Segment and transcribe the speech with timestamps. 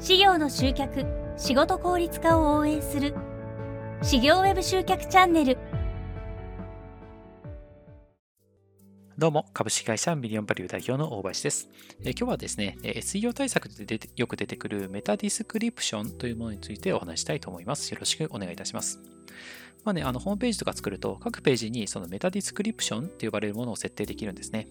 [0.00, 1.04] 事業の集客
[1.36, 3.14] 仕事効率化を応援する。
[4.02, 5.58] 事業ウェブ集客チャンネル。
[9.20, 11.68] どうも、株式会社ミリオンバリュー代表の大林です。
[12.02, 17.90] え今日はですね、SEO 対策でよく出てくるメタディスクリプションというものについてお話したいと思います。
[17.92, 18.98] よろしくお願いいたします。
[19.84, 24.68] まあね、あのホームページとか作ると、各ページにそのメタディスクリプションって呼ばれるものを設定できるんですね。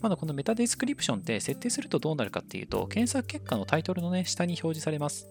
[0.00, 5.28] まあこのメタディスクリプションって設定するとどうなるかっていうと、検索結果のタイトルのね、下に表示されます。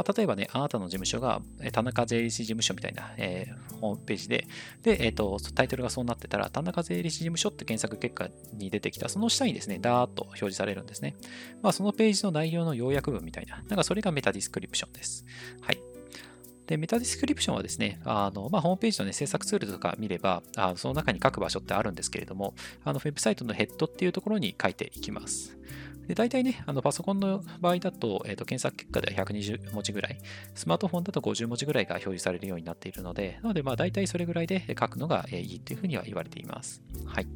[0.00, 4.46] まあ、例えばね、あなたの事務所が田中税理士事務所みたいな、えー、ホームページで、
[4.82, 11.16] で、えーと、タイトルがそうなってたら、田中税理士事務所って検索結果に出てきた、その下にですね、ダーッと表示されるんですね。
[11.60, 15.26] まあ、そのページの内容の要約文みたいな、なんかそれがメタディスクリプションです。
[15.60, 15.82] はい。
[16.66, 25.58] で、メタディスクリプションはですね、あのまあ、ホームページの、ね、制作ツールとか見ればあ、その中に書く場所ってあるんですけれども、あのウェブサイトのヘッドっていうところに書いていきます。
[26.10, 30.18] で大体ね、あのパソコンの場合だと,、えー、と検索結果では120文字ぐらい、
[30.56, 36.82] スマートフォンだと50文字ぐらいが表示されるようになっているので、なのでまあ大体それぐらいで書くのがいいというふうには言われています。
[37.06, 37.28] はい。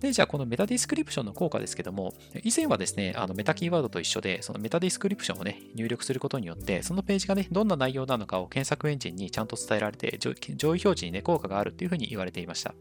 [0.00, 12.74] で、じゃあこのメタディスクリプションの効果ですけども、以前はですね、あのメタキーワードと一緒で、そのメタディスクリプションをね、入力することによって、そのページがね、どんな内容なのかを検索エンジンにちゃんと伝えられて、上位表示にね、効果があるというふうに言われていました。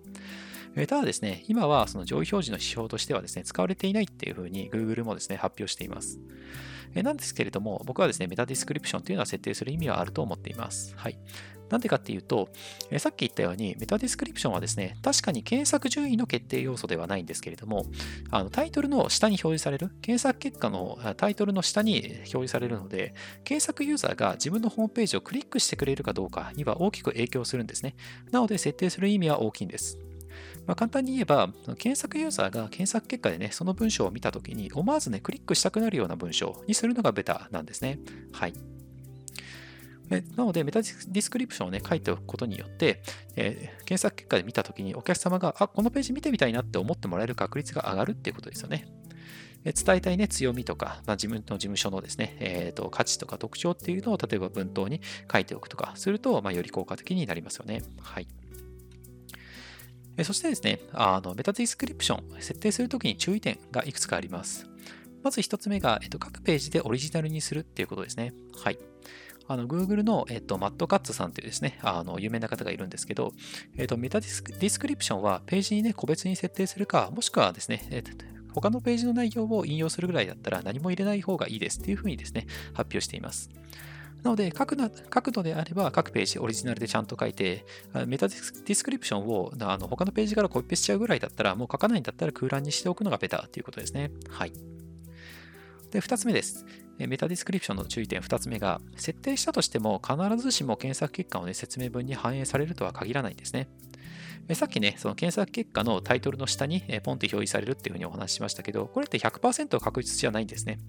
[0.76, 6.20] ただですね、今はその上位表示の指標としてはですね、使われていないっていうふうに Google もですね、発表しています。
[6.94, 10.94] なんですけれども、僕はですね、メタディスクリプションというのは設定する意味はあると思っています。
[10.96, 11.18] はい。
[11.70, 12.50] なんでかっていうと、
[12.92, 17.86] えさっき言ったように、メタディスクリプションはですね、確かに検索順位の決定要素ではないんですけれども、
[18.30, 27.96] あのタイトルの下に表示される、検索結果のタイトルの下に表示されるので、検索ユーザーが自分のホームページをクリックしてくれるかどうかには大きく影響するんですね。
[28.32, 29.98] なので、設定する意味は大きいんです。
[30.68, 38.00] まあ、簡単に言えば、検索ユーザーが検索結果でね、その文章を見たときに、思わずね、クリックしたくなるような文章にするのがベターなんですね。
[38.32, 38.54] はい。
[40.36, 43.02] なので、メタディスクリプションをね、書いておくことによって、
[43.36, 48.88] えー、検索結果で見たときにお客様が、あ、このページ見てみたいなって思ってもらえる確率が上がるっていうことですよね。
[49.64, 55.02] 伝えたいね、強みとか、まあ、自分の事務所のですね、えーと、価値とか特徴っていうのを例えば文頭に
[55.32, 57.82] 書いておくとかすると、まあ、より効果的になりますよね。
[58.00, 58.28] はい。
[60.24, 64.68] そしてですね、あのメタディスクリプション、設定するときに注意点がいくつかあります。
[65.24, 68.34] まず1つ目が、えっと、各ページでオリジナルにするっていうことですね。
[68.56, 68.78] はい。
[69.48, 73.34] あの Google の、えっと、マット・カッツさんというですね、あの有名な方がいるんですけど、
[73.78, 78.12] えっと、メタディスクディスクリプションはページにね、個別に設定するか、もしくはですね、えっと、
[78.54, 83.50] 他のページの内容を引用するぐらいだったら何も入れない方がいいですっていうふうにですね、発表しています。
[84.26, 87.64] なので書くな、書くのであれば、各ページオリジナルでちゃんと書いて、
[88.08, 94.10] メタディスクリプションをあの他のページからコピペしちゃうぐらいだったら、もう書かないんだったら空欄にしておくのがベターということですね。
[94.28, 94.54] はい。
[95.92, 96.66] で、2つ目です。
[96.98, 103.68] メタディスクリプションの注意点2つ目が、設定したとしても必ずしも検索結果を、ね、説明文に反映されるとは限らないんですね。
[104.54, 110.80] さっきね、その検索結果のタイトルの下にポンって表示されるっていうふうにお話ししましたけど、これって100%確実じゃないんですね。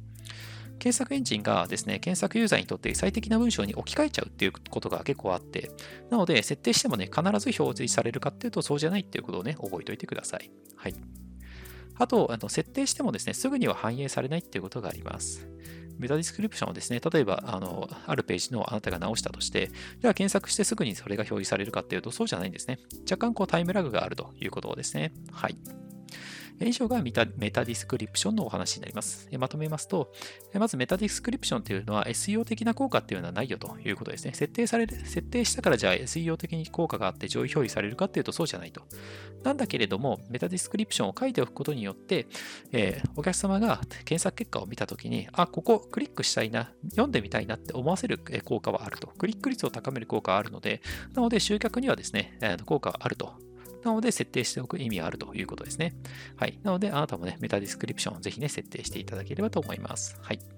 [0.87, 5.73] 検索エンジンがですね、検索ユーザーにとって最適な文章に置き換えちゃうっていうことが結構あって、
[6.11, 10.49] なので設定してもね、必ず表示されるかっていうとそうじゃないっていうことをね、覚えておいてください。
[10.77, 10.95] はい。
[11.97, 15.49] あと、あの設定してもですね、すぐには反映されないっていうことがあります。
[15.99, 19.73] メタディスクリプションをですね、例えば、あの、あるページのあなたが直したとして、
[20.03, 22.79] では検索してすぐにそれが表示されるかっていうと、そうじゃないんですね。
[23.11, 25.13] 若干こうタイムラグがあるということですね。
[25.33, 25.57] はい。
[26.61, 29.29] 以上がメタディスクリプションのお話になります。
[29.39, 30.13] まとめますと、
[30.55, 34.33] まずメタディスクリプションというのは SEO 的な効果っていうのはないよということですね。
[34.35, 38.83] 設定される、設定したからじゃあ SEO 的に効果があって上位表示されるかっていうとそうじゃないと。
[39.45, 42.27] なんだけれども、メタディスクリプションを書いておくことによって、
[42.73, 49.09] えー、お客様が検索結果を見たときに、あ、ここクリックしたいな、読んでみたいなって思わせる効果はあると。
[49.09, 50.81] クリック率を高める効果はあるので、
[51.15, 53.46] なので集客にはですね、効果があると
[53.87, 55.95] なので、設定しておく意味があるということですね。
[56.37, 56.59] はい。
[56.65, 60.19] なので、あなたもね、メタディスクリプションをぜひね、設定していただければと思います。
[60.21, 60.56] はい。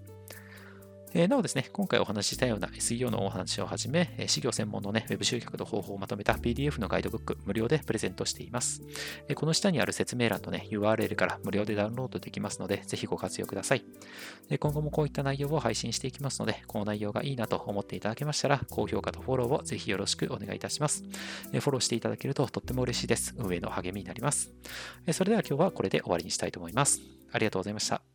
[1.14, 8.82] えー、なおですね、今回お話ししたような SEO のお話をはじめ、士業専門のね、Web 集客の方法をまとめた PDF のガイドブック、無料でプレゼントしています。
[9.28, 13.84] え、この下にある説明欄とね、URL から無料でダウンロードできますので、ぜひご活用ください。
[14.58, 21.04] 今後もこういった内容を配信していきますので、この内容がいいなと思っていただけましたら、高評価とフォローをぜひよろしくお願いいたします。
[21.52, 23.34] えフォローしていただけるととっても嬉しいです。
[23.38, 24.52] 運営の励みになります。
[25.06, 27.00] えそれでは今日はこれで終わりにしたいと思います。
[27.32, 28.07] ありがとうございました。